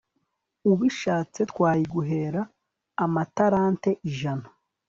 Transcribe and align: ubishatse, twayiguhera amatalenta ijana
ubishatse, 0.71 1.39
twayiguhera 1.51 2.41
amatalenta 3.05 3.89
ijana 4.09 4.47